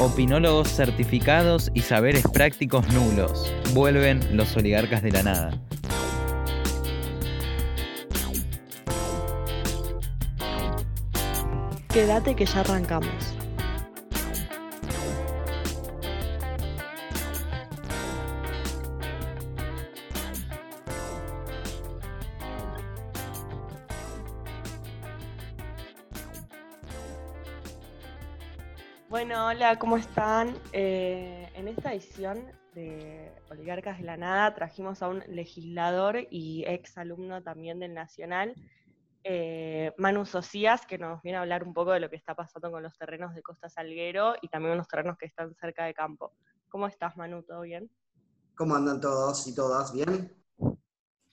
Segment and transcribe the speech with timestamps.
[0.00, 3.52] Opinólogos certificados y saberes prácticos nulos.
[3.74, 5.50] Vuelven los oligarcas de la nada.
[11.92, 13.39] Quédate que ya arrancamos.
[29.60, 30.56] Hola, ¿cómo están?
[30.72, 32.42] Eh, en esta edición
[32.74, 38.54] de Oligarcas de la Nada trajimos a un legislador y ex alumno también del Nacional,
[39.22, 42.70] eh, Manu Socias, que nos viene a hablar un poco de lo que está pasando
[42.70, 46.32] con los terrenos de Costa Salguero y también unos terrenos que están cerca de campo.
[46.70, 47.42] ¿Cómo estás, Manu?
[47.42, 47.90] ¿Todo bien?
[48.54, 49.92] ¿Cómo andan todos y todas?
[49.92, 50.32] ¿Bien?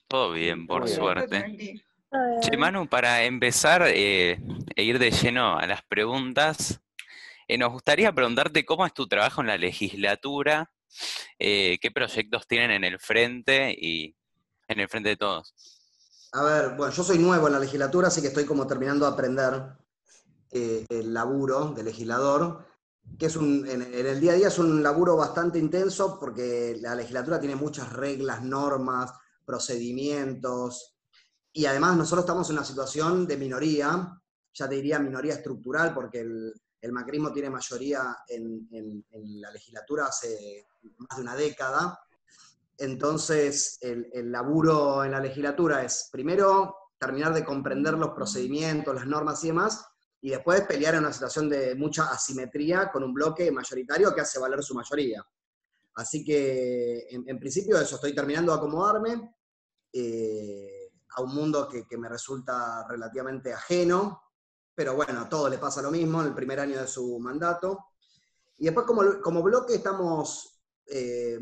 [0.06, 1.00] Todo bien, por Muy bien.
[1.00, 1.82] suerte.
[2.42, 4.38] Che, Manu, para empezar eh,
[4.76, 6.82] e ir de lleno a las preguntas,
[7.48, 10.70] eh, nos gustaría preguntarte cómo es tu trabajo en la legislatura,
[11.38, 14.14] eh, qué proyectos tienen en el frente y
[14.68, 15.54] en el frente de todos.
[16.32, 19.12] A ver, bueno, yo soy nuevo en la legislatura, así que estoy como terminando de
[19.12, 19.62] aprender
[20.50, 22.66] eh, el laburo de legislador,
[23.18, 26.76] que es un, en, en el día a día es un laburo bastante intenso porque
[26.82, 29.10] la legislatura tiene muchas reglas, normas,
[29.46, 30.98] procedimientos,
[31.50, 34.20] y además nosotros estamos en una situación de minoría,
[34.52, 39.04] ya te diría minoría estructural, porque el, el macrismo tiene mayoría en,
[39.40, 40.66] la legislatura hace
[40.98, 41.98] más de una década.
[42.76, 49.42] Entonces, el, laburo en la legislatura es primero terminar de comprender los procedimientos, las normas
[49.42, 49.84] y demás,
[50.20, 54.38] y después pelear en una situación de mucha asimetría con un bloque mayoritario que hace
[54.38, 55.24] valer su mayoría.
[55.94, 59.34] Así que, en, principio, eso, estoy terminando de acomodarme
[59.92, 64.27] eh, a un mundo que me resulta relativamente ajeno,
[64.78, 67.86] pero bueno, a todo le pasa lo mismo en el primer año de su mandato.
[68.58, 71.36] Y después, como, como bloque, estamos eh,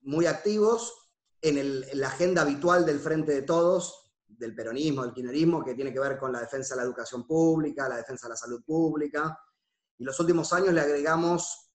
[0.00, 5.76] muy activos en, la agenda habitual del Frente de Todos, del peronismo, del kirchnerismo, que
[5.76, 8.64] tiene que ver con la defensa de la educación pública, la defensa de la salud
[8.64, 9.38] pública.
[9.96, 11.70] Y los últimos años le agregamos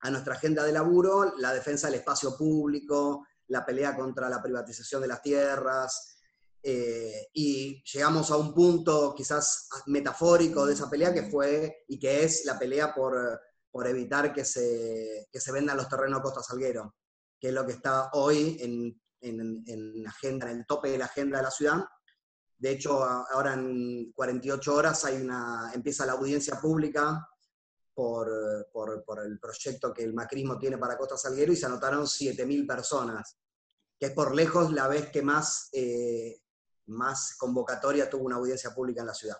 [0.00, 5.02] a nuestra agenda de laburo la defensa del espacio público, la pelea contra la privatización
[5.02, 6.17] de las tierras,
[6.62, 12.24] eh, y llegamos a un punto quizás metafórico de esa pelea que fue y que
[12.24, 16.96] es la pelea por, por evitar que se, que se vendan los terrenos Costa Salguero,
[17.40, 21.06] que es lo que está hoy en, en, en agenda, en el tope de la
[21.06, 21.84] agenda de la ciudad.
[22.56, 27.24] De hecho, ahora en 48 horas hay una, empieza la audiencia pública
[27.94, 32.04] por, por, por el proyecto que el macrismo tiene para Costa Salguero y se anotaron
[32.04, 33.38] 7.000 personas,
[33.98, 36.40] que es por lejos la vez que más, eh,
[36.88, 39.36] más convocatoria tuvo una audiencia pública en la ciudad.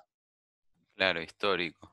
[0.94, 1.90] Claro, histórico.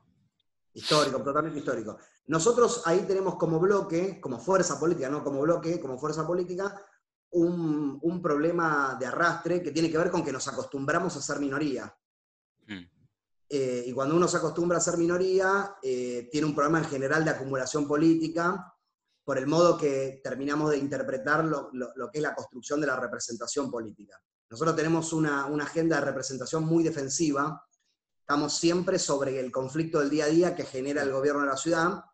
[0.72, 1.96] Histórico, totalmente histórico.
[2.26, 6.84] Nosotros ahí tenemos como bloque, como fuerza política, no como bloque, como fuerza política,
[7.30, 11.38] un, un problema de arrastre que tiene que ver con que nos acostumbramos a ser
[11.40, 11.94] minoría.
[12.66, 12.84] Mm,
[13.48, 17.24] Eh, y cuando uno se acostumbra a ser minoría, eh, tiene un problema en general
[17.24, 18.74] de acumulación política,
[19.24, 22.88] por el modo que terminamos de interpretar lo, lo- lo que es la construcción de
[22.88, 24.20] la representación política.
[24.48, 27.64] Nosotros tenemos una, una agenda de representación muy defensiva,
[28.20, 31.56] estamos siempre sobre el conflicto del día a día que genera el gobierno de la
[31.56, 32.04] ciudad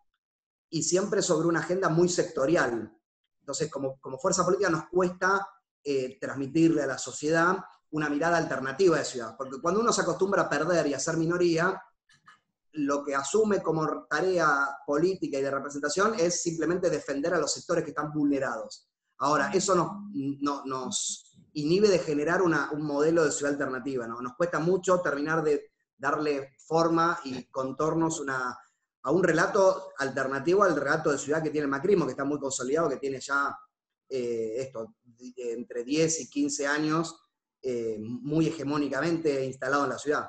[0.70, 2.90] y siempre sobre una agenda muy sectorial.
[3.40, 5.46] Entonces, como, como fuerza política nos cuesta
[5.84, 7.58] eh, transmitirle a la sociedad
[7.90, 11.16] una mirada alternativa de ciudad, porque cuando uno se acostumbra a perder y a ser
[11.18, 11.82] minoría,
[12.74, 17.84] lo que asume como tarea política y de representación es simplemente defender a los sectores
[17.84, 18.88] que están vulnerados.
[19.18, 19.90] Ahora, eso nos,
[20.40, 24.20] no- nos inhibe de generar una- un modelo de ciudad alternativa, ¿no?
[24.20, 28.56] Nos cuesta mucho terminar de darle forma y contornos una,
[29.02, 32.38] a un relato alternativo al relato de ciudad que tiene el macrismo, que está muy
[32.38, 33.56] consolidado, que tiene ya
[34.08, 34.94] eh, esto,
[35.36, 37.18] entre 10 y 15 años,
[37.62, 40.28] eh, muy hegemónicamente instalado en la ciudad.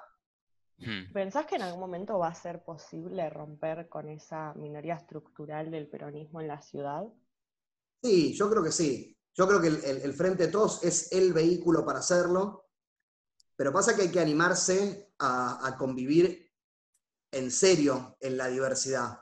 [0.77, 1.11] mm.
[1.13, 5.87] ¿Pensás que en algún momento va a ser posible romper con esa minoría estructural del
[5.87, 7.03] peronismo en la ciudad?
[8.01, 9.17] Sí, yo creo que sí.
[9.35, 12.69] Yo creo que el, Frente de Todos es el vehículo para hacerlo,
[13.55, 16.51] pero pasa que hay que animarse a, a convivir
[17.31, 19.19] en serio en la diversidad,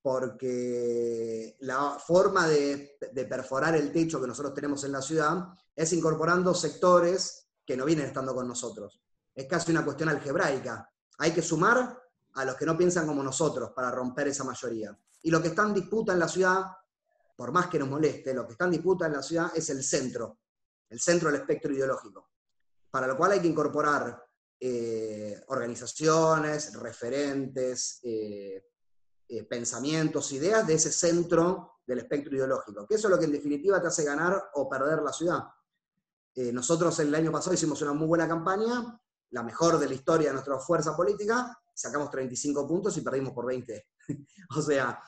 [0.00, 5.92] porque la forma de, de perforar el techo que nosotros tenemos en la ciudad es
[5.92, 9.00] incorporando sectores que no vienen estando con nosotros.
[9.34, 10.90] Es casi una cuestión algebraica.
[11.18, 12.00] Hay que sumar
[12.34, 14.96] a los que no piensan como nosotros para romper esa mayoría.
[15.22, 16.66] Y lo que está en disputa en la ciudad
[17.38, 19.84] por más que nos moleste, lo que está en disputa en la ciudad es el
[19.84, 20.40] centro,
[20.90, 22.30] el centro del espectro ideológico,
[22.90, 24.20] para lo cual hay que incorporar
[24.58, 28.66] eh, organizaciones, referentes, eh,
[29.28, 33.32] eh, pensamientos, ideas de ese centro del espectro ideológico, que eso es lo que en
[33.32, 35.44] definitiva te hace ganar o perder la ciudad.
[36.52, 39.00] Nosotros el año pasado hicimos una muy buena campaña,
[39.30, 43.46] la mejor de la historia de nuestra fuerza política, sacamos 35 puntos y perdimos por
[43.46, 43.88] 20.
[44.56, 45.00] o sea,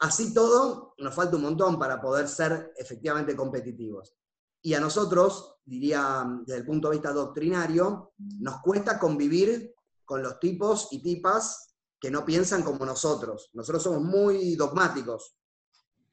[0.00, 4.16] así todo, nos falta un montón para poder ser efectivamente competitivos.
[4.62, 9.74] Y a nosotros, diría desde el punto de vista doctrinario, nos cuesta convivir
[10.04, 13.50] con los tipos y tipas que no piensan como nosotros.
[13.52, 15.36] Nosotros somos muy dogmáticos.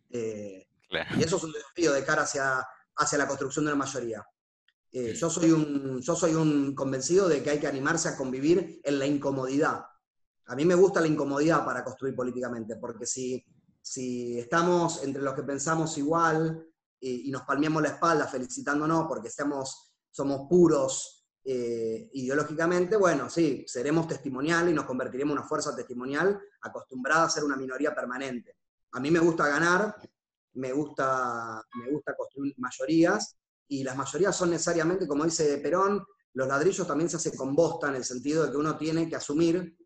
[0.10, 0.68] Eh,
[1.18, 4.25] y eso es un desafío de cara hacia, hacia la construcción de una mayoría.
[4.92, 8.80] Eh, yo, soy un, yo soy un convencido de que hay que animarse a convivir
[8.83, 9.86] en la incomodidad.
[10.45, 13.45] A mí me gusta la incomodidad para construir políticamente, porque si,
[13.89, 16.68] si estamos entre los que pensamos igual
[17.00, 24.68] y, nos palmeamos la espalda felicitándonos porque somos puros eh, ideológicamente, bueno, sí, seremos testimonial
[24.68, 28.57] y nos convertiremos en una fuerza testimonial acostumbrada a ser una minoría permanente.
[28.92, 29.95] A mí me gusta ganar,
[30.56, 33.38] me gusta, me gusta construir mayorías,
[33.69, 37.88] y las mayorías son necesariamente, como dice Perón, los ladrillos también se hacen con bosta,
[37.88, 39.78] en el sentido de que uno tiene que asumir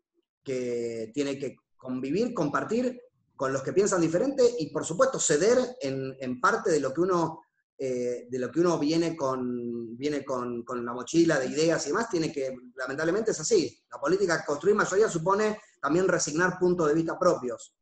[0.42, 3.00] que tiene que convivir, compartir
[3.42, 7.42] con los que piensan diferente y por supuesto ceder en, parte de lo que uno,
[7.76, 11.88] eh, de lo que uno viene, con, viene con, con, la mochila de ideas y
[11.88, 13.82] demás, tiene que, lamentablemente es así.
[13.90, 17.74] La política, construir mayoría supone también resignar puntos de vista propios.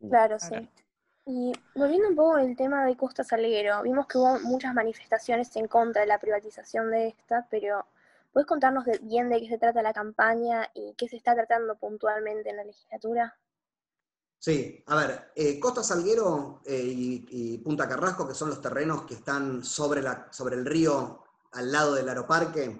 [0.00, 0.68] Claro, sí.
[1.26, 5.68] Y volviendo un poco al tema de Costa Salguero, vimos que hubo muchas manifestaciones en
[5.68, 7.86] contra de la privatización de esta, pero
[8.32, 12.50] ¿puedes contarnos bien de qué se trata la campaña y qué se está tratando puntualmente
[12.50, 13.38] en la legislatura?
[14.44, 19.14] Sí, a ver, eh, Costa Salguero eh, y, Punta Carrasco, que son los terrenos que
[19.14, 22.78] están sobre, la, sobre el río al lado del aeroparque,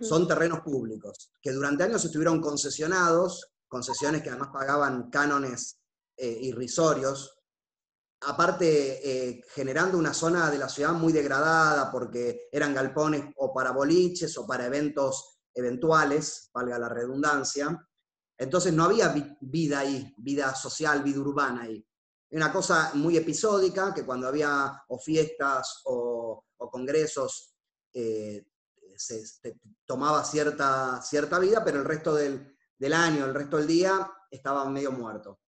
[0.00, 5.80] son terrenos públicos, que durante años estuvieron concesionados, concesiones que además pagaban cánones
[6.16, 7.40] eh, irrisorios,
[8.20, 13.72] aparte eh, generando una zona de la ciudad muy degradada porque eran galpones o para
[13.72, 17.84] boliches o para eventos eventuales, valga la redundancia.
[18.38, 21.84] Entonces no había vida ahí, vida social, vida urbana ahí.
[22.30, 27.54] Una cosa muy episódica, que cuando había o fiestas o, congresos
[27.92, 28.46] eh,
[28.96, 29.22] se,
[29.84, 34.68] tomaba cierta, cierta vida, pero el resto del, del año, el resto del día, estaba
[34.68, 35.40] medio muerto.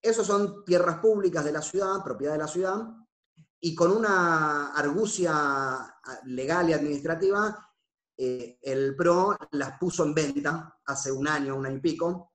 [0.00, 2.84] Esos son tierras públicas de la ciudad, propiedad de la ciudad,
[3.60, 7.73] y con una argucia legal y administrativa,
[8.16, 12.32] eh, el PRO las puso en venta hace un año, un año y pico,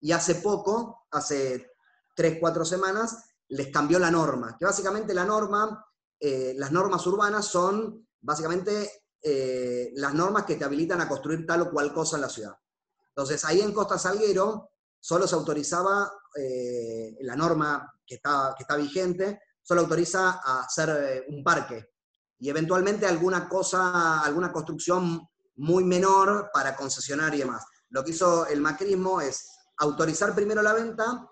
[0.00, 1.72] y hace poco, hace
[2.14, 5.84] tres, cuatro semanas, les cambió la norma, que básicamente la norma,
[6.18, 11.62] eh, las normas urbanas son básicamente eh, las normas que te habilitan a construir tal
[11.62, 12.54] o cual cosa en la ciudad.
[13.08, 14.70] Entonces, ahí en Costa Salguero
[15.00, 16.12] solo se autorizaba
[17.22, 21.90] la norma que está, que está vigente, solo autoriza a hacer un parque
[22.40, 27.64] y eventualmente alguna cosa, alguna construcción muy menor para concesionar y demás.
[27.90, 29.46] Lo que hizo el macrismo es
[29.76, 31.28] autorizar primero la venta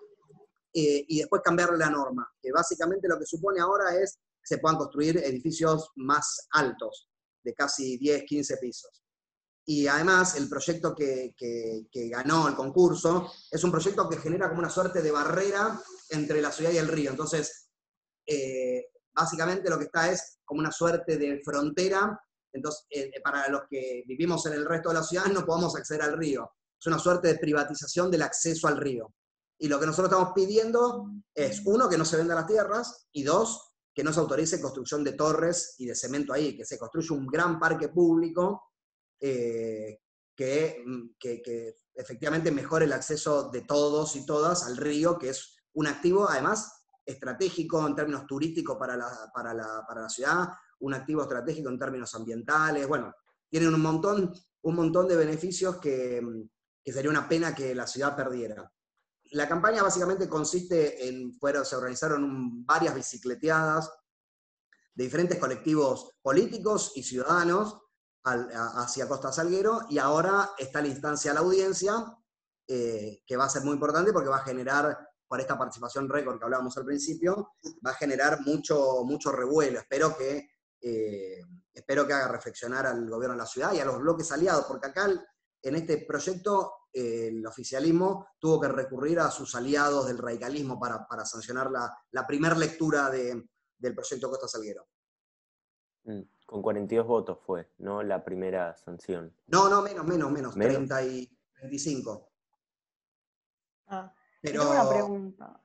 [0.71, 4.57] eh, y después cambiarle la norma, que básicamente lo que supone ahora es que se
[4.59, 7.09] puedan construir edificios más altos,
[7.43, 9.03] de casi 10, 15 pisos.
[9.65, 11.33] Y además el proyecto que,
[12.11, 16.51] ganó el concurso es un proyecto que genera como una suerte de barrera entre la
[16.51, 17.11] ciudad y el río.
[17.11, 17.69] Entonces,
[18.27, 22.19] eh, básicamente lo que está es como una suerte de frontera.
[22.51, 26.01] Entonces, eh, para los que vivimos en el resto de la ciudad no podemos acceder
[26.01, 26.51] al río.
[26.79, 29.13] Es una suerte de privatización del acceso al río.
[29.57, 33.23] Y lo que nosotros estamos pidiendo es, uno, que no se vendan las tierras, y
[33.23, 37.13] dos, que no se autorice construcción de torres y de cemento ahí, que se construya
[37.13, 38.71] un gran parque público
[39.19, 39.99] eh,
[40.37, 45.57] mm, que, que, efectivamente mejore el acceso de todos y todas al río, que es
[45.73, 46.78] un activo además
[47.09, 50.47] estratégico en términos turísticos para la, para la, para la ciudad,
[50.79, 53.13] un activo estratégico en términos ambientales, bueno,
[53.49, 56.21] tienen un montón, un montón de beneficios que,
[56.83, 58.71] que sería una pena que la ciudad perdiera.
[59.31, 63.91] La campaña básicamente consiste en, fueron, se organizaron varias bicicleteadas
[64.93, 67.81] de diferentes colectivos políticos y ciudadanos,
[68.23, 71.93] hacia Costa Salguero y ahora está la instancia a la audiencia,
[72.67, 76.39] eh, que va a ser muy importante porque va a generar, por esta participación récord
[76.39, 77.53] que hablábamos al principio,
[77.85, 79.79] va a generar mucho, mucho revuelo.
[79.79, 80.49] Espero que,
[80.81, 81.39] eh,
[81.71, 84.87] espero que haga reflexionar al gobierno de la ciudad y a los bloques aliados, porque
[84.87, 85.07] acá
[85.61, 91.69] en este proyecto el oficialismo tuvo que recurrir a sus aliados del radicalismo para, sancionar
[91.69, 94.87] la, la primera lectura del proyecto Costa Salguero.
[96.05, 96.21] Mm.
[96.47, 98.01] Con 42 votos fue, ¿no?
[98.01, 99.35] La primera sanción.
[99.45, 102.31] No, no, menos, menos, menos, 30 y 25.
[103.85, 104.61] Ah, Pero...
[104.61, 105.61] Tengo una pregunta.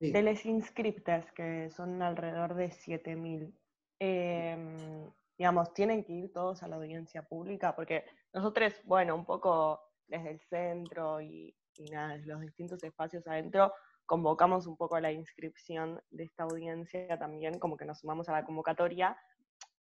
[0.00, 3.52] De los inscriptes, que son alrededor de 7.000,
[3.98, 7.76] eh, em, digamos, ¿tienen que ir todos a la audiencia pública?
[7.76, 13.26] Porque nosotros, bueno, un poco desde el centro y, y nada, desde los distintos espacios
[13.26, 13.74] adentro,
[14.06, 18.32] convocamos un poco a la inscripción de esta audiencia también, como que nos sumamos a
[18.32, 19.18] la convocatoria,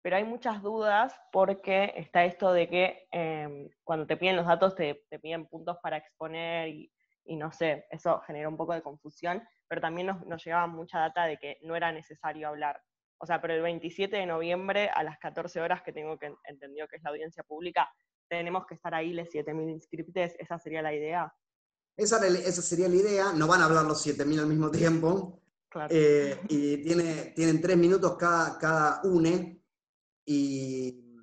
[0.00, 4.74] pero hay muchas dudas porque está esto de que em, cuando te piden los datos
[4.76, 6.92] te, te piden puntos para exponer y,
[7.24, 10.98] y, no sé, eso genera un poco de confusión, pero también nos, nos, llegaba mucha
[10.98, 12.80] data de que no era necesario hablar.
[13.18, 16.86] O sea, pero el 27 de noviembre a las 14 horas que tengo que entendido
[16.88, 17.88] que es la audiencia pública,
[18.28, 21.32] tenemos que estar ahí los 7.000 inscriptos, esa sería la idea.
[21.96, 25.40] Esa, esa, sería la idea, no van a hablar los 7.000 al mismo tiempo,
[25.90, 29.62] eh, y tiene, tienen tres minutos cada, cada une,
[30.26, 31.16] y,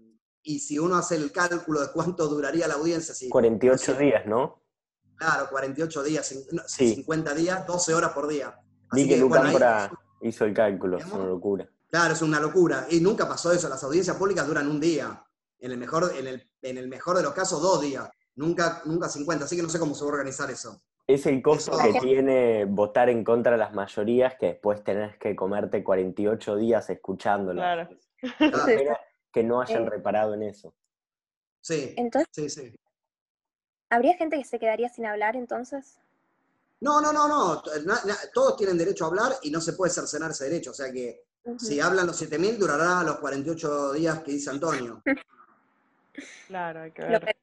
[0.44, 3.14] y, si uno hace el cálculo de cuánto duraría la audiencia...
[3.14, 4.61] Si, 48 días, ¿no?
[5.22, 6.36] Claro, 48 días,
[6.66, 8.58] 50 días, 12 horas por día.
[8.90, 9.18] Así que,
[10.24, 11.70] hizo el cálculo, es una locura.
[11.92, 12.88] Claro, es una locura.
[12.90, 15.24] Y nunca pasó eso, las audiencias públicas duran un día.
[15.60, 18.10] En el mejor, en el, en el mejor de los casos, dos días.
[18.34, 20.82] Nunca, nunca 50, así que no sé cómo se va a organizar eso.
[21.06, 25.36] Es el costo que tiene votar en contra de las mayorías, que después tenés que
[25.36, 27.88] comerte 48 días escuchándolas.
[28.40, 28.90] Claro.
[29.32, 29.90] que no hayan eh.
[29.92, 30.74] reparado en eso.
[31.62, 31.94] Sí.
[31.96, 32.76] Entonces, sí, sí.
[33.92, 35.98] ¿Habría gente que se quedaría sin hablar entonces?
[36.80, 37.62] No, no, no, no.
[38.34, 40.72] Todos tienen derecho a hablar y no se puede cercenar ese derecho.
[40.72, 41.26] O sea que
[41.58, 45.04] si hablan los 7.000, durará los 48 días que dice Antonio.
[46.48, 47.36] claro, hay que ver.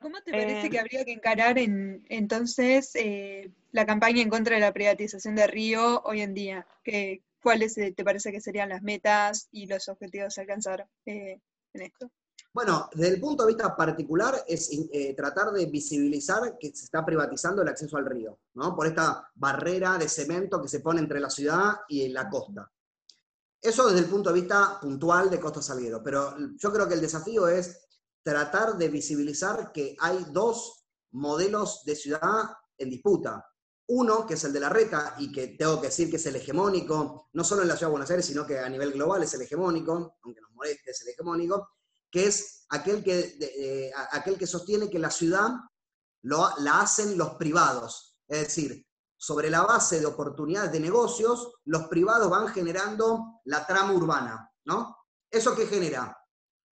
[0.00, 0.80] ¿Cómo te parece que eh.
[0.80, 6.00] habría que encarar en, entonces eh, la campaña en contra de la privatización de Río
[6.04, 6.64] hoy en día?
[6.84, 11.40] ¿Qué, ¿Cuáles eh, te parece que serían las metas y los objetivos a alcanzar en
[11.72, 12.08] esto?
[12.52, 14.70] Bueno, desde el punto de vista particular es
[15.16, 18.74] tratar de visibilizar que se está privatizando el acceso al río, ¿no?
[18.74, 22.70] Por esta barrera de cemento que se pone entre la ciudad y la costa.
[23.60, 27.00] Eso desde el punto de vista puntual de Costa Salguero, pero yo creo que el
[27.00, 27.86] desafío es
[28.22, 33.44] tratar de visibilizar que hay dos modelos de ciudad en disputa.
[33.88, 36.36] Uno, que es el de la reta, y que tengo que decir que es el
[36.36, 39.32] hegemónico, no solo en la ciudad de Buenos Aires, sino que a nivel global es
[39.34, 41.70] el hegemónico, aunque nos moleste, es el hegemónico,
[42.10, 45.50] que es aquel que, aquel que sostiene que la ciudad
[46.22, 48.16] lo, la hacen los privados.
[48.26, 48.86] Es decir,
[49.16, 54.96] sobre la base de oportunidades de negocios, los privados van generando la trama urbana, ¿no?
[55.30, 56.18] ¿Eso qué genera?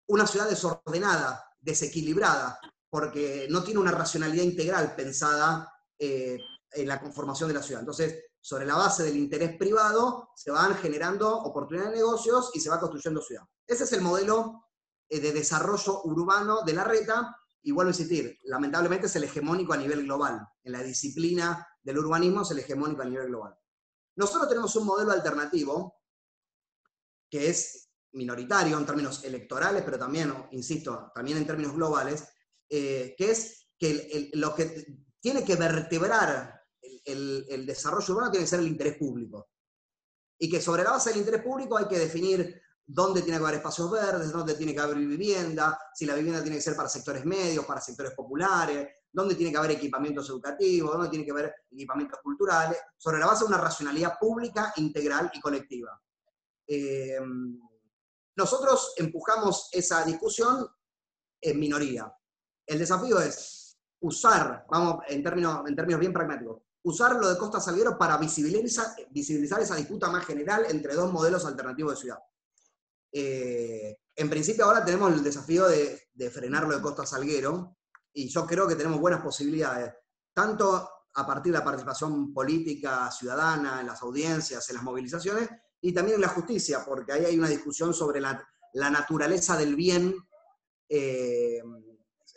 [0.08, 2.60] una ciudad desordenada, desequilibrada,
[2.90, 6.38] porque no tiene una racionalidad integral pensada eh,
[6.72, 7.82] en la conformación de la ciudad.
[7.82, 12.70] Entonces, sobre la base del interés privado, se van generando oportunidades de negocios y se
[12.70, 13.44] va construyendo ciudad.
[13.66, 14.62] Ese es el modelo eh,
[15.20, 19.77] de desarrollo urbano de la reta, y vuelvo a insistir, lamentablemente es el hegemónico a
[19.77, 20.46] nivel global.
[20.63, 23.55] En la disciplina del urbanismo es el hegemónico a nivel global.
[24.15, 26.01] Nosotros tenemos un modelo alternativo,
[27.29, 32.27] que es minoritario en términos electorales, pero también, insisto, también en términos globales,
[32.70, 36.62] eh, que es que lo que tiene que vertebrar
[37.05, 39.50] el, desarrollo urbano tiene que ser el interés público.
[40.38, 43.56] Y que sobre la base del interés público hay que definir dónde tiene que haber
[43.56, 47.25] espacios verdes, dónde tiene que haber vivienda, si la vivienda tiene que ser para sectores
[47.25, 52.20] medios, para sectores populares, dónde tiene que haber equipamientos educativos, dónde tiene que haber equipamientos
[52.22, 56.02] culturales, sobre la base de una racionalidad pública, integral y colectiva.
[56.68, 57.20] Eh,
[58.36, 60.68] nosotros empujamos esa discusión
[61.40, 62.12] en minoría.
[62.66, 67.60] El desafío es usar, vamos, en términos, en términos bien pragmáticos, usar lo de Costa
[67.60, 72.20] Salguero para visibilizar, visibilizar esa disputa más general entre dos modelos alternativos de ciudad.
[73.15, 77.77] Eh, en principio ahora tenemos el desafío de, de frenar lo de Costa Salguero
[78.12, 79.93] y yo creo que tenemos buenas posibilidades,
[80.34, 85.50] tanto a partir de la participación política ciudadana, en las audiencias, en las movilizaciones,
[85.82, 88.43] y también en la justicia, porque ahí hay una discusión sobre la,
[88.74, 90.15] naturaleza del bien,
[90.89, 91.62] eh,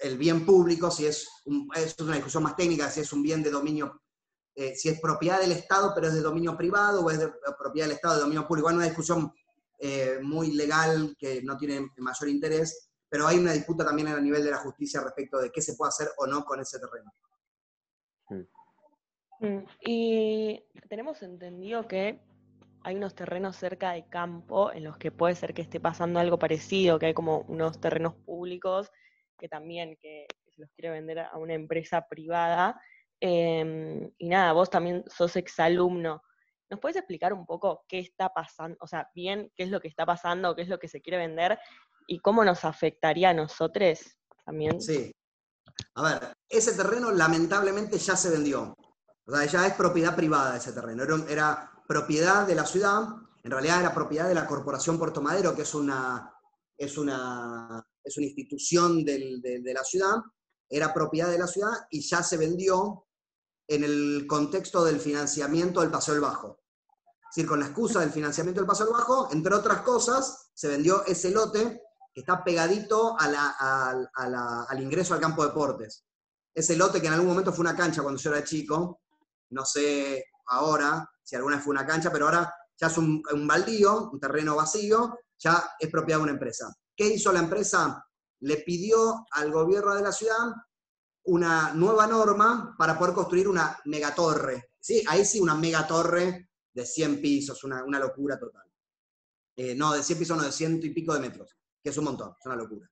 [0.01, 1.29] el bien público, si es,
[1.75, 4.03] es una discusión más técnica, si es un bien de dominio,
[4.55, 7.87] eh, si es propiedad del Estado, pero es de dominio privado, o es de propiedad
[7.87, 8.69] del Estado de dominio público.
[8.69, 9.33] Hay una discusión
[9.79, 14.43] eh, muy legal que no tiene mayor interés, pero hay una disputa también a nivel
[14.45, 17.13] de la justicia respecto de qué se puede hacer o no con ese terreno.
[19.41, 22.21] Mm, y tenemos entendido que
[22.83, 26.39] hay unos terrenos cerca de campo en los que puede ser que esté pasando algo
[26.39, 28.91] parecido, que hay como unos terrenos públicos
[29.39, 32.81] que también se los quiere vender a una empresa privada.
[33.21, 36.23] Em, y nada, vos también sos exalumno.
[36.69, 38.77] ¿Nos puedes explicar un poco qué está pasando?
[38.81, 41.19] O sea, bien, qué es lo que está pasando, qué es lo que se quiere
[41.19, 41.59] vender
[42.07, 44.01] y cómo nos afectaría a nosotros
[44.45, 44.81] también.
[44.81, 45.13] Sí.
[45.95, 48.75] A ver, ese terreno lamentablemente ya se vendió.
[49.27, 51.03] O sea, ya es propiedad privada ese terreno.
[51.29, 53.05] Era, propiedad de la ciudad,
[53.43, 56.33] en realidad era propiedad de la Corporación Puerto Madero, que es una,
[56.77, 60.17] es una, es una institución de, la ciudad,
[60.69, 63.06] era propiedad de la ciudad y ya se vendió
[63.69, 66.61] en el contexto del financiamiento del Paseo del Bajo.
[67.31, 70.69] Es decir, con la excusa del financiamiento del Paseo del Bajo, entre otras cosas, se
[70.69, 71.83] vendió ese lote
[72.15, 76.05] que está pegadito al ingreso al campo de deportes.
[76.55, 79.03] Ese lote que en algún momento fue una cancha cuando yo era chico,
[79.51, 84.11] no sé ahora si alguna vez fue una cancha, pero ahora ya es un, baldío,
[84.11, 86.73] un terreno vacío, ya es propiedad de una empresa.
[86.95, 88.03] ¿Qué hizo la empresa?
[88.41, 90.55] Le pidió al gobierno de la ciudad
[91.27, 94.71] una nueva norma para poder construir una megatorre.
[94.81, 95.03] ¿sí?
[95.09, 98.65] Ahí sí, una megatorre de 100 pisos, una, locura total.
[99.57, 102.05] Eh, no, de 100 pisos, no, de ciento y pico de metros, que es un
[102.05, 102.91] montón, es una locura.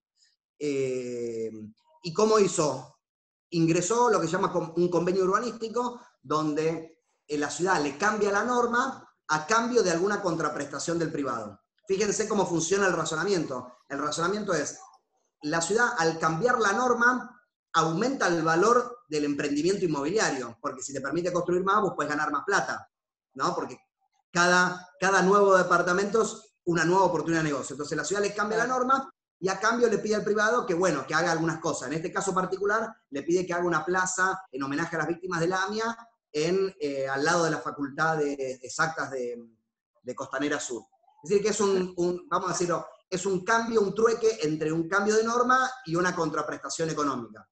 [0.58, 1.50] Eh,
[2.02, 2.98] ¿Y cómo hizo?
[3.50, 8.44] Ingresó lo que se llama un convenio urbanístico donde en la ciudad le cambia la
[8.44, 11.60] norma a cambio de alguna contraprestación del privado.
[11.86, 13.78] Fíjense cómo funciona el razonamiento.
[13.88, 14.78] El razonamiento es,
[15.42, 17.33] la ciudad al cambiar la norma
[17.74, 22.30] aumenta el valor del emprendimiento inmobiliario, porque si te permite construir más, vos puedes ganar
[22.30, 22.88] más plata,
[23.34, 23.54] ¿no?
[23.54, 23.78] Porque
[24.32, 27.74] cada, cada nuevo departamento es una nueva oportunidad de negocio.
[27.74, 30.74] Entonces la ciudad le cambia la norma y a cambio le pide al privado que,
[30.74, 31.88] bueno, que haga algunas cosas.
[31.88, 35.40] En este caso particular, le pide que haga una plaza en homenaje a las víctimas
[35.40, 35.96] de la AMIA
[36.32, 40.84] en, eh, al lado de la Facultad de Exactas de, Costanera Sur.
[41.22, 41.94] Es decir, que es un,
[42.28, 46.14] vamos a decirlo, es un cambio, un trueque entre un cambio de norma y una
[46.14, 47.48] contraprestación económica.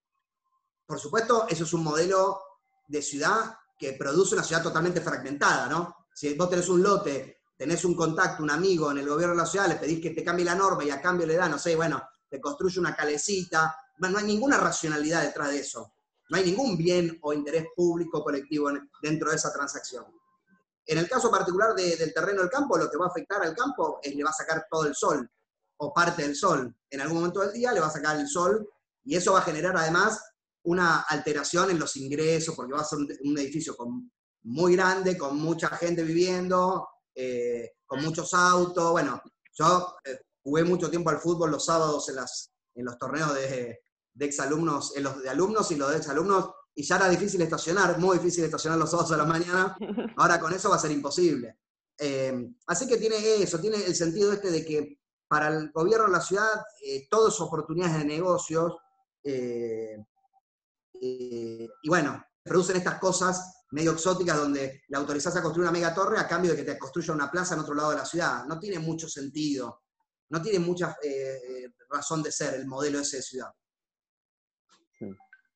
[0.86, 2.40] Por supuesto, eso es un modelo
[2.88, 6.06] de ciudad que produce una ciudad totalmente fragmentada, ¿no?
[6.14, 9.46] Si vos tenés un lote, tenés un contacto, un amigo en el gobierno de la
[9.46, 11.74] ciudad, le pedís que te cambie la norma y a cambio le da, no sé,
[11.74, 15.94] bueno, te construye una calecita, no hay ninguna racionalidad detrás de eso.
[16.28, 18.70] No hay ningún bien o interés público o colectivo
[19.02, 20.06] dentro de esa transacción.
[20.86, 24.00] En el caso particular del terreno del campo, lo que va a afectar al campo
[24.02, 25.30] es le va a sacar todo el sol
[25.76, 26.74] o parte del sol.
[26.90, 28.68] En algún momento del día le va a sacar el sol
[29.04, 30.22] y eso va a generar además
[30.64, 33.76] una alteración en los ingresos porque va a ser un, edificio
[34.44, 38.92] muy grande, con mucha gente viviendo, eh, con muchos autos.
[38.92, 39.20] Bueno,
[39.52, 43.80] yo eh, jugué mucho tiempo al fútbol los sábados en, las, en los torneos de,
[44.14, 47.98] de exalumnos, en los de alumnos y los de exalumnos, y ya era difícil estacionar,
[47.98, 49.76] muy difícil estacionar los sábados a la mañana,
[50.16, 51.58] ahora con eso va a ser imposible.
[51.98, 54.98] Eh, así que tiene eso, tiene el sentido este de que
[55.28, 58.74] para el gobierno de la ciudad eh, todas oportunidades de negocios,
[59.22, 59.96] eh,
[61.04, 66.28] y bueno, producen estas cosas medio exóticas donde le autorizás a construir una megatorre a
[66.28, 68.44] cambio de que te construya una plaza en otro lado de la ciudad.
[68.46, 69.82] No tiene mucho sentido,
[70.30, 70.96] no tiene mucha
[71.90, 73.48] razón de ser el modelo ese de ciudad.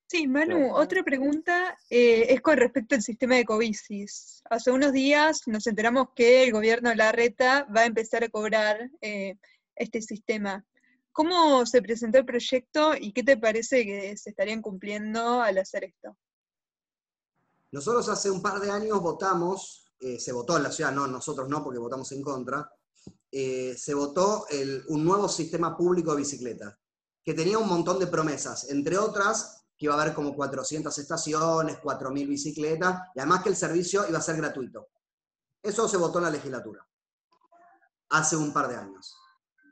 [0.09, 4.40] Sí, Manu, otra pregunta eh, es con respecto al sistema de covicis.
[4.48, 8.28] Hace unos días nos enteramos que el gobierno de la reta va a empezar a
[8.28, 9.37] cobrar eh,
[9.74, 10.64] este sistema.
[11.16, 15.85] ¿Cómo se presentó el proyecto y qué te parece que se estarían cumpliendo al hacer
[15.85, 16.14] esto?
[17.72, 21.48] Nosotros hace un par de años votamos, eh, se votó en la ciudad, no, nosotros
[21.48, 22.70] no, porque votamos en contra,
[23.33, 24.44] se votó
[24.88, 26.74] un nuevo sistema público de bicicletas,
[27.24, 31.79] que tenía un montón de promesas, entre otras que iba a haber como 400 estaciones,
[31.81, 34.88] 4.000 bicicletas, y además que el servicio iba a ser gratuito.
[35.62, 36.87] Eso se votó en la legislatura,
[38.11, 39.16] hace un par de años.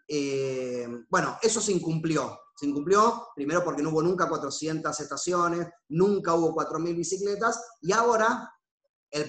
[0.07, 2.41] Eh, bueno, eso se incumplió.
[2.57, 8.49] Se incumplió, primero porque no hubo nunca 400 estaciones, nunca hubo 4.000 bicicletas, y ahora
[9.11, 9.27] el,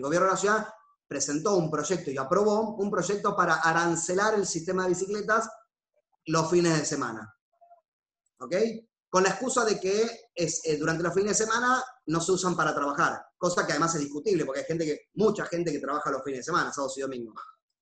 [0.00, 0.68] gobierno de la ciudad
[1.06, 5.48] presentó un proyecto y aprobó un proyecto para arancelar el sistema de bicicletas
[6.24, 7.32] los fines de semana.
[8.40, 8.54] ¿Ok?
[9.08, 12.74] con la excusa de que eh, durante los fines de semana no se usan para
[12.74, 16.22] trabajar, cosa que además es discutible, porque hay gente que, mucha gente que trabaja los
[16.22, 17.34] fines de semana, sábados y domingos.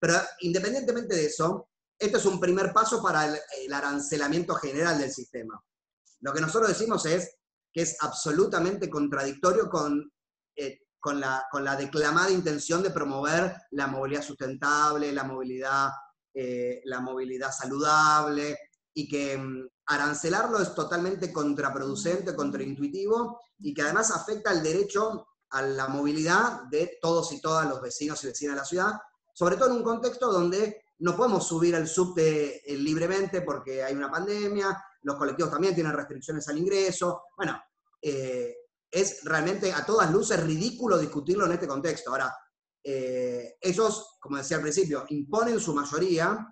[0.04, 5.58] Pero independientemente de eso, esto es un primer paso para el, arancelamiento general del sistema.
[6.20, 7.38] Lo que nosotros decimos es
[7.72, 10.12] que es absolutamente contradictorio con,
[10.56, 15.88] eh, con, la, con, la, declamada intención de promover la movilidad sustentable, la movilidad,
[16.34, 18.58] eh, la movilidad saludable,
[18.92, 25.62] y que mm, arancelarlo es totalmente contraproducente, contraintuitivo y que además afecta el derecho a
[25.62, 28.92] la movilidad de todos y todas los vecinos y vecinas de la ciudad,
[29.34, 33.94] sobre todo en un contexto donde no podemos subir al subte eh, libremente porque hay
[33.94, 37.24] una pandemia, los colectivos también tienen restricciones al ingreso.
[37.36, 37.62] Bueno,
[38.00, 38.56] eh,
[38.90, 42.10] es realmente a todas luces ridículo discutirlo en este contexto.
[42.10, 42.34] Ahora,
[42.82, 46.50] eh, ellos, como decía al principio, imponen su mayoría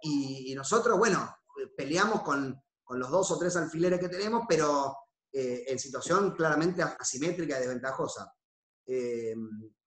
[0.00, 1.36] y nosotros, bueno,
[1.76, 4.96] peleamos con, con los dos o tres alfileres que tenemos, pero
[5.30, 8.32] eh, en situación claramente asimétrica y desventajosa.
[8.86, 9.34] Eh,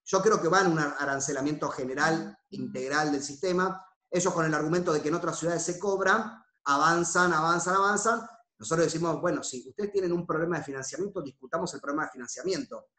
[0.03, 3.85] yo creo que va en un arancelamiento general, integral del sistema.
[4.09, 8.27] Ellos con el argumento de que en otras ciudades se cobra, avanzan, avanzan, avanzan.
[8.57, 12.89] Nosotros decimos, bueno, si ustedes tienen un problema de financiamiento, discutamos el problema de financiamiento.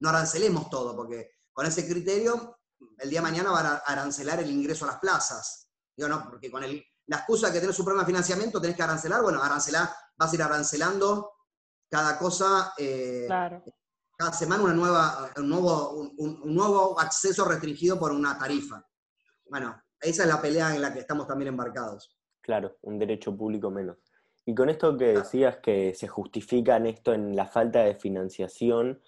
[0.00, 2.58] No arancelemos todo, porque con ese criterio,
[2.98, 5.68] el día de mañana van a arancelar el ingreso a las plazas.
[5.96, 8.76] Digo, no, porque con el, la excusa de que tenés un problema de financiamiento, tenés
[8.76, 11.30] que arancelar, bueno, arancelar, vas a ir arancelando
[11.88, 13.26] cada cosa, eh,
[14.16, 18.86] cada semana una nueva, un, nuevo, un, nuevo acceso restringido por una tarifa.
[19.46, 22.16] Bueno, esa es la pelea en la que estamos también embarcados.
[22.40, 23.98] Claro, un derecho público menos.
[24.46, 29.00] Y con esto que decías que se justifica en esto en la falta de financiación,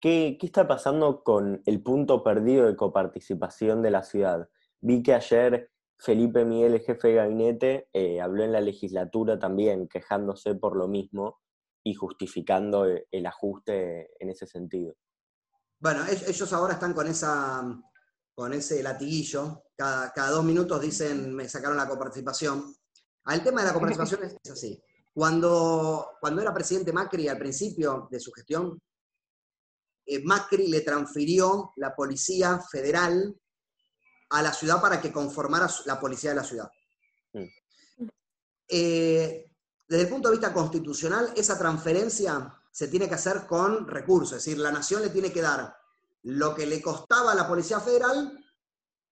[0.00, 4.48] ¿qué, ¿qué, está pasando con el punto perdido de coparticipación de la ciudad?
[4.80, 9.88] Vi que ayer Felipe Miguel, el jefe de gabinete, eh, habló en la legislatura también
[9.88, 11.38] quejándose por lo mismo
[11.84, 14.96] y justificando eh, el ajuste en ese sentido.
[15.78, 17.62] Bueno, ellos ahora están con, esa,
[18.34, 19.64] con ese latiguillo.
[19.76, 22.74] Cada, cada dos minutos dicen, me sacaron la coparticipación.
[23.26, 24.82] El tema de la coparticipación es así.
[25.12, 28.80] Cuando, cuando era presidente Macri, al principio de su gestión,
[30.06, 33.34] eh, Macri le transfirió la Policía Federal
[34.30, 36.68] a la ciudad para que conformara la policía de la ciudad.
[37.32, 38.08] Mm.
[38.68, 39.53] Eh,
[39.88, 44.44] desde el punto de vista constitucional, esa transferencia se tiene que hacer con recursos, es
[44.44, 45.76] decir, la nación le tiene que dar
[46.22, 48.40] lo que le costaba a la Policía Federal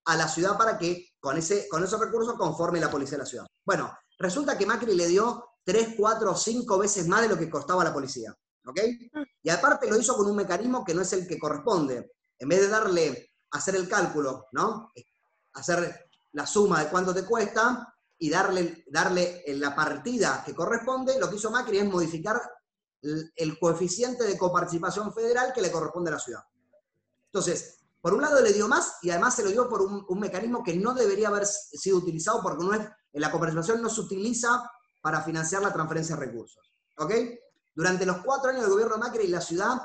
[0.05, 3.29] a la ciudad para que con, ese, con esos recursos conforme la Policía de la
[3.29, 3.47] ciudad.
[3.65, 7.85] Bueno, resulta que Macri le dio tres, cuatro, cinco veces más de lo que costaba
[7.85, 8.35] la policía.
[8.65, 8.81] ¿Ok?
[9.43, 12.13] Y aparte lo hizo con un mecanismo que no es el que corresponde.
[12.39, 14.93] En vez de darle, hacer el cálculo, ¿no?
[15.55, 21.29] Hacer la suma de cuánto te cuesta, y darle, darle la partida que corresponde, lo
[21.29, 22.41] que hizo Macri es modificar
[23.03, 26.45] el, coeficiente de coparticipación federal que le corresponde a la ciudad.
[27.27, 30.63] Entonces, por un lado le dio más y además se lo dio por un, mecanismo
[30.63, 35.23] que no debería haber sido utilizado porque no es, la coparticipación no se utiliza para
[35.23, 36.73] financiar la transferencia de recursos.
[36.99, 37.13] ¿Ok?
[37.75, 39.79] Durante los cuatro años del gobierno de Macri, la ciudad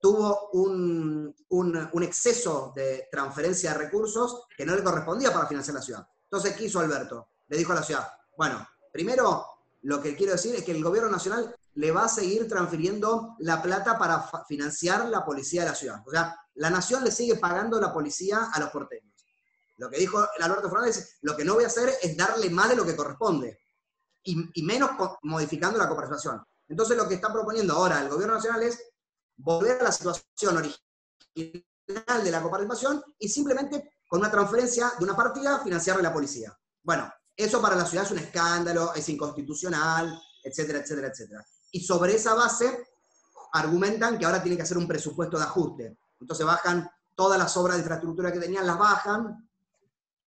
[0.00, 5.82] tuvo un, un, exceso de transferencia de recursos que no le correspondía para financiar la
[5.82, 6.08] ciudad.
[6.24, 7.31] Entonces, ¿qué hizo Alberto?
[7.52, 9.44] Le dijo a la ciudad, bueno, primero
[9.82, 13.60] lo que quiero decir es que el gobierno nacional le va a seguir transfiriendo la
[13.60, 16.02] plata para financiar la policía de la ciudad.
[16.06, 19.12] O sea, la nación le sigue pagando la policía a los porteños.
[19.76, 22.70] Lo que dijo el Alberto Fernández, lo que no voy a hacer es darle más
[22.70, 23.60] de lo que corresponde
[24.22, 26.42] y, menos modificando la cooperación.
[26.68, 28.82] Entonces lo que está proponiendo ahora el gobierno nacional es
[29.36, 35.14] volver a la situación original de la cooperación y simplemente con una transferencia de una
[35.14, 36.58] partida financiarle la policía.
[36.82, 37.12] Bueno,
[37.42, 41.46] eso para la ciudad es un escándalo, es inconstitucional, etcétera, etcétera, etcétera.
[41.70, 42.86] Y sobre esa base
[43.52, 45.98] argumentan que ahora tiene que hacer un presupuesto de ajuste.
[46.20, 49.48] Entonces bajan todas las obras de infraestructura que tenían, las bajan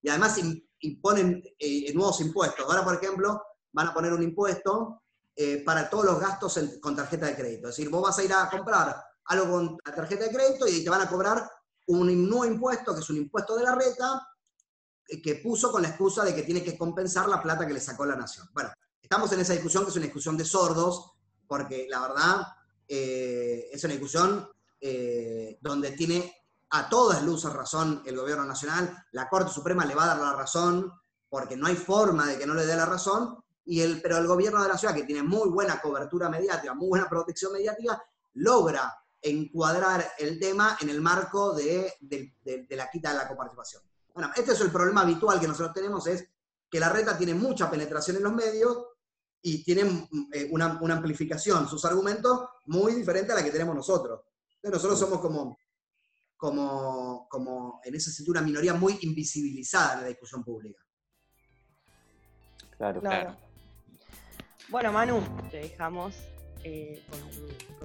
[0.01, 0.39] y además
[0.79, 2.65] imponen eh, nuevos impuestos.
[2.65, 5.01] Ahora, por ejemplo, van a poner un impuesto
[5.35, 7.69] eh, para todos los gastos con tarjeta de crédito.
[7.69, 10.83] Es decir, vos vas a ir a comprar algo con la tarjeta de crédito y
[10.83, 11.49] te van a cobrar
[11.87, 14.34] un nuevo impuesto, que es un impuesto de la reta, eh,
[15.23, 18.05] que puso con la excusa de que tiene que compensar la plata que le sacó
[18.05, 18.49] la nación.
[18.53, 21.11] Bueno, estamos en esa discusión que es una discusión de sordos,
[21.47, 22.47] porque la verdad
[22.87, 24.49] eh, es una discusión
[24.81, 26.33] eh, donde tiene
[26.71, 30.33] a todas luces razón el gobierno nacional, la Corte Suprema le va a dar la
[30.33, 30.91] razón,
[31.29, 34.27] porque no hay forma de que no le dé la razón, y el, pero el
[34.27, 38.93] gobierno de la ciudad, que tiene muy buena cobertura mediática, muy buena protección mediática, logra
[39.21, 43.81] encuadrar el tema en el marco de, de la quita de la coparticipación.
[44.15, 46.25] Bueno, este es el problema habitual que nosotros tenemos, es
[46.71, 48.85] que la reta tiene mucha penetración en los medios
[49.41, 54.21] y tiene mm, eh, una, amplificación, sus argumentos, muy diferente a la que tenemos nosotros.
[54.55, 55.57] Entonces nosotros somos como,
[56.37, 60.81] como, como en ese sentido, una minoría muy invisibilizada en la discusión pública.
[62.77, 63.35] Claro, claro.
[64.69, 66.15] Bueno, Manu, te dejamos
[66.65, 67.19] eh, con,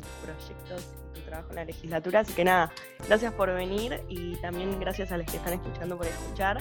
[0.02, 2.20] tus proyectos y tu trabajo en la legislatura.
[2.20, 2.72] Así que nada,
[3.06, 6.58] gracias por venir y también gracias a los que están escuchando por escuchar.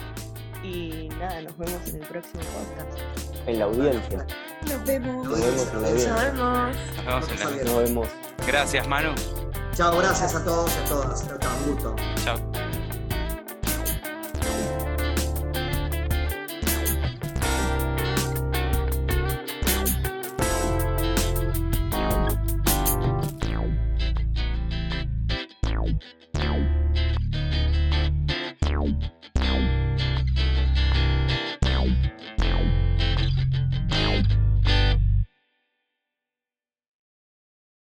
[0.62, 3.47] Y nada, nos vemos en el próximo podcast.
[3.47, 4.27] En la audiencia.
[4.67, 5.27] Nos vemos.
[5.27, 6.12] Nos vemos en la audiencia.
[6.12, 7.65] Nos vemos.
[7.65, 8.08] Nos vemos.
[8.45, 9.15] Gracias, Manu.
[9.73, 11.23] Chao, gracias a todos y a todas.
[11.23, 11.95] Un gusto.
[12.25, 12.58] Chao.